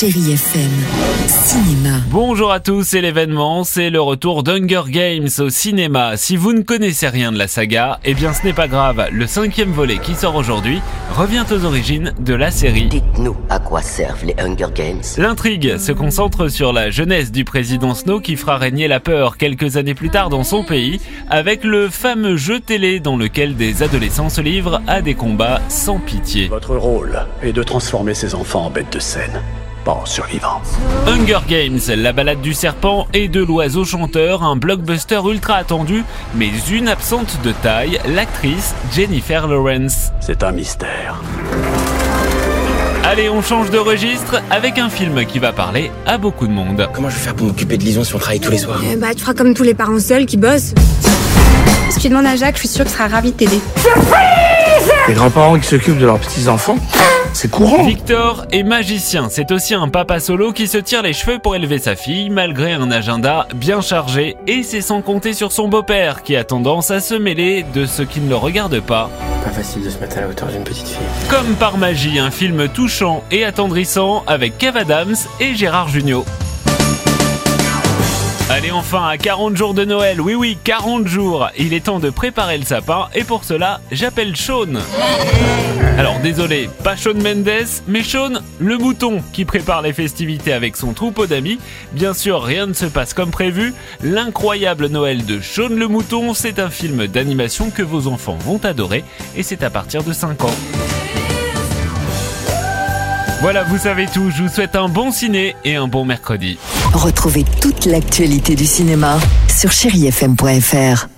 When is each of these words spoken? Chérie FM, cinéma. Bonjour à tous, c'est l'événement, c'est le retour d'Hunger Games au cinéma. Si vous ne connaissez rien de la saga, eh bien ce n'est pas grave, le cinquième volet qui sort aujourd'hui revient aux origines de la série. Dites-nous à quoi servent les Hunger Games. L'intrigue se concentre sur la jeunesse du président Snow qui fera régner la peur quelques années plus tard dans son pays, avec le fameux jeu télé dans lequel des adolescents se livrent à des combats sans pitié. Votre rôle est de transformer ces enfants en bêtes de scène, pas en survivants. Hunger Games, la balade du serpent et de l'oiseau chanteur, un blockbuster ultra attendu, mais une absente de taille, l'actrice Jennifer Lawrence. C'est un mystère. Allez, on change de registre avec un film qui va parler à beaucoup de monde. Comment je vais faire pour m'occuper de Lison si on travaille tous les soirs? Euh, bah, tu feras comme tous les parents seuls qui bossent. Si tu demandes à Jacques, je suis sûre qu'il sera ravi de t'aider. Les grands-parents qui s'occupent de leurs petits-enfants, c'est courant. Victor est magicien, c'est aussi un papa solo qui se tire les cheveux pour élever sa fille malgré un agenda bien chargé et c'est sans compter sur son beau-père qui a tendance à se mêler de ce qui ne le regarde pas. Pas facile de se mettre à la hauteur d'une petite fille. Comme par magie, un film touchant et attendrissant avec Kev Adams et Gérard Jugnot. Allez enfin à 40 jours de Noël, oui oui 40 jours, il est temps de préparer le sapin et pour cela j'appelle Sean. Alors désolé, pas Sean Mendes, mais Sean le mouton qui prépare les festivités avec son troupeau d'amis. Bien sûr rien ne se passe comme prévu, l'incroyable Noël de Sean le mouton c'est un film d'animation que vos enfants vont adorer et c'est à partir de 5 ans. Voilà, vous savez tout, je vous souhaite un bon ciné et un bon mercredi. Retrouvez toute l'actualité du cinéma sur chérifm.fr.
Chérie 0.00 0.32
FM, 0.32 0.70
cinéma. 1.26 1.98
Bonjour 2.08 2.50
à 2.52 2.58
tous, 2.58 2.84
c'est 2.84 3.02
l'événement, 3.02 3.64
c'est 3.64 3.90
le 3.90 4.00
retour 4.00 4.42
d'Hunger 4.42 4.84
Games 4.88 5.28
au 5.40 5.50
cinéma. 5.50 6.16
Si 6.16 6.38
vous 6.38 6.54
ne 6.54 6.62
connaissez 6.62 7.06
rien 7.06 7.32
de 7.32 7.36
la 7.36 7.46
saga, 7.46 8.00
eh 8.06 8.14
bien 8.14 8.32
ce 8.32 8.46
n'est 8.46 8.54
pas 8.54 8.66
grave, 8.66 9.08
le 9.12 9.26
cinquième 9.26 9.72
volet 9.72 9.98
qui 9.98 10.14
sort 10.14 10.36
aujourd'hui 10.36 10.80
revient 11.14 11.44
aux 11.52 11.66
origines 11.66 12.14
de 12.18 12.32
la 12.32 12.50
série. 12.50 12.86
Dites-nous 12.86 13.36
à 13.50 13.58
quoi 13.58 13.82
servent 13.82 14.24
les 14.24 14.34
Hunger 14.38 14.72
Games. 14.74 15.02
L'intrigue 15.18 15.76
se 15.76 15.92
concentre 15.92 16.48
sur 16.48 16.72
la 16.72 16.88
jeunesse 16.88 17.30
du 17.30 17.44
président 17.44 17.92
Snow 17.92 18.20
qui 18.20 18.36
fera 18.36 18.56
régner 18.56 18.88
la 18.88 19.00
peur 19.00 19.36
quelques 19.36 19.76
années 19.76 19.92
plus 19.92 20.08
tard 20.08 20.30
dans 20.30 20.44
son 20.44 20.64
pays, 20.64 20.98
avec 21.28 21.62
le 21.62 21.90
fameux 21.90 22.38
jeu 22.38 22.58
télé 22.60 23.00
dans 23.00 23.18
lequel 23.18 23.54
des 23.54 23.82
adolescents 23.82 24.30
se 24.30 24.40
livrent 24.40 24.80
à 24.86 25.02
des 25.02 25.14
combats 25.14 25.60
sans 25.68 25.98
pitié. 25.98 26.48
Votre 26.48 26.76
rôle 26.76 27.26
est 27.42 27.52
de 27.52 27.62
transformer 27.62 28.14
ces 28.14 28.34
enfants 28.34 28.64
en 28.64 28.70
bêtes 28.70 28.94
de 28.94 28.98
scène, 28.98 29.42
pas 29.84 29.92
en 29.92 30.06
survivants. 30.06 30.60
Hunger 31.06 31.40
Games, 31.48 31.80
la 31.96 32.12
balade 32.12 32.40
du 32.40 32.54
serpent 32.54 33.06
et 33.12 33.28
de 33.28 33.42
l'oiseau 33.42 33.84
chanteur, 33.84 34.42
un 34.42 34.56
blockbuster 34.56 35.20
ultra 35.24 35.54
attendu, 35.54 36.04
mais 36.34 36.50
une 36.70 36.88
absente 36.88 37.38
de 37.42 37.52
taille, 37.52 37.98
l'actrice 38.06 38.74
Jennifer 38.92 39.46
Lawrence. 39.48 40.12
C'est 40.20 40.42
un 40.42 40.52
mystère. 40.52 41.20
Allez, 43.04 43.28
on 43.28 43.42
change 43.42 43.70
de 43.70 43.78
registre 43.78 44.42
avec 44.50 44.78
un 44.78 44.90
film 44.90 45.24
qui 45.24 45.38
va 45.38 45.52
parler 45.52 45.90
à 46.06 46.18
beaucoup 46.18 46.46
de 46.46 46.52
monde. 46.52 46.88
Comment 46.92 47.08
je 47.08 47.16
vais 47.16 47.20
faire 47.20 47.34
pour 47.34 47.46
m'occuper 47.46 47.76
de 47.76 47.82
Lison 47.82 48.04
si 48.04 48.14
on 48.14 48.18
travaille 48.18 48.40
tous 48.40 48.52
les 48.52 48.58
soirs? 48.58 48.80
Euh, 48.84 48.96
bah, 48.96 49.08
tu 49.14 49.20
feras 49.20 49.34
comme 49.34 49.54
tous 49.54 49.62
les 49.62 49.74
parents 49.74 49.98
seuls 49.98 50.26
qui 50.26 50.36
bossent. 50.36 50.74
Si 51.88 51.98
tu 51.98 52.08
demandes 52.08 52.26
à 52.26 52.36
Jacques, 52.36 52.54
je 52.56 52.60
suis 52.60 52.68
sûre 52.68 52.84
qu'il 52.84 52.94
sera 52.94 53.08
ravi 53.08 53.32
de 53.32 53.36
t'aider. 53.36 53.60
Les 55.08 55.14
grands-parents 55.14 55.58
qui 55.58 55.66
s'occupent 55.66 55.98
de 55.98 56.06
leurs 56.06 56.18
petits-enfants, 56.20 56.76
c'est 57.40 57.50
courant. 57.50 57.84
Victor 57.84 58.44
est 58.52 58.62
magicien, 58.62 59.28
c'est 59.30 59.50
aussi 59.50 59.72
un 59.72 59.88
papa 59.88 60.20
solo 60.20 60.52
qui 60.52 60.68
se 60.68 60.76
tire 60.76 61.00
les 61.00 61.14
cheveux 61.14 61.38
pour 61.38 61.56
élever 61.56 61.78
sa 61.78 61.96
fille 61.96 62.28
malgré 62.28 62.74
un 62.74 62.90
agenda 62.90 63.48
bien 63.54 63.80
chargé 63.80 64.36
et 64.46 64.62
c'est 64.62 64.82
sans 64.82 65.00
compter 65.00 65.32
sur 65.32 65.50
son 65.50 65.66
beau-père 65.66 66.22
qui 66.22 66.36
a 66.36 66.44
tendance 66.44 66.90
à 66.90 67.00
se 67.00 67.14
mêler 67.14 67.64
de 67.72 67.86
ce 67.86 68.02
qui 68.02 68.20
ne 68.20 68.28
le 68.28 68.36
regarde 68.36 68.78
pas. 68.80 69.08
Pas 69.42 69.52
facile 69.52 69.82
de 69.82 69.88
se 69.88 69.98
mettre 70.00 70.18
à 70.18 70.20
la 70.20 70.28
hauteur 70.28 70.48
d'une 70.48 70.64
petite 70.64 70.88
fille. 70.88 71.30
Comme 71.30 71.54
par 71.54 71.78
magie, 71.78 72.18
un 72.18 72.30
film 72.30 72.68
touchant 72.68 73.24
et 73.30 73.42
attendrissant 73.42 74.22
avec 74.26 74.58
Kev 74.58 74.76
Adams 74.76 75.16
et 75.40 75.54
Gérard 75.54 75.88
Jugnot. 75.88 76.26
Allez 78.50 78.72
enfin 78.72 79.06
à 79.06 79.16
40 79.16 79.56
jours 79.56 79.74
de 79.74 79.84
Noël, 79.84 80.20
oui 80.20 80.34
oui 80.34 80.58
40 80.64 81.06
jours, 81.06 81.48
il 81.56 81.72
est 81.72 81.84
temps 81.84 82.00
de 82.00 82.10
préparer 82.10 82.58
le 82.58 82.64
sapin 82.64 83.06
et 83.14 83.22
pour 83.22 83.44
cela 83.44 83.80
j'appelle 83.92 84.36
Sean. 84.36 84.74
Alors 85.96 86.18
désolé, 86.18 86.68
pas 86.82 86.96
Sean 86.96 87.14
Mendes, 87.14 87.68
mais 87.86 88.02
Sean 88.02 88.40
le 88.58 88.76
mouton 88.76 89.22
qui 89.32 89.44
prépare 89.44 89.82
les 89.82 89.92
festivités 89.92 90.52
avec 90.52 90.76
son 90.76 90.94
troupeau 90.94 91.26
d'amis. 91.26 91.60
Bien 91.92 92.12
sûr 92.12 92.42
rien 92.42 92.66
ne 92.66 92.72
se 92.72 92.86
passe 92.86 93.14
comme 93.14 93.30
prévu, 93.30 93.72
l'incroyable 94.02 94.88
Noël 94.88 95.24
de 95.24 95.40
Sean 95.40 95.68
le 95.68 95.86
mouton 95.86 96.34
c'est 96.34 96.58
un 96.58 96.70
film 96.70 97.06
d'animation 97.06 97.70
que 97.70 97.82
vos 97.82 98.08
enfants 98.08 98.38
vont 98.44 98.58
adorer 98.64 99.04
et 99.36 99.44
c'est 99.44 99.62
à 99.62 99.70
partir 99.70 100.02
de 100.02 100.12
5 100.12 100.42
ans. 100.42 100.56
Voilà, 103.40 103.62
vous 103.64 103.78
savez 103.78 104.06
tout, 104.06 104.30
je 104.30 104.42
vous 104.42 104.50
souhaite 104.50 104.76
un 104.76 104.88
bon 104.88 105.10
ciné 105.10 105.56
et 105.64 105.74
un 105.74 105.88
bon 105.88 106.04
mercredi. 106.04 106.58
Retrouvez 106.92 107.44
toute 107.62 107.86
l'actualité 107.86 108.54
du 108.54 108.66
cinéma 108.66 109.18
sur 109.48 109.72
chérifm.fr. 109.72 111.08